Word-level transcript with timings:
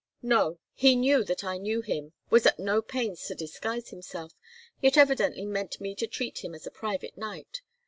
"No. 0.23 0.57
He 0.73 0.95
knew 0.95 1.23
that 1.25 1.43
I 1.43 1.59
knew 1.59 1.81
him, 1.81 2.13
was 2.31 2.47
at 2.47 2.57
no 2.57 2.81
pains 2.81 3.23
to 3.27 3.35
disguise 3.35 3.89
himself, 3.89 4.33
yet 4.81 4.97
evidently 4.97 5.45
meant 5.45 5.79
me 5.79 5.93
to 5.93 6.07
treat 6.07 6.43
him 6.43 6.55
as 6.55 6.65
a 6.65 6.71
private 6.71 7.15
knight. 7.19 7.61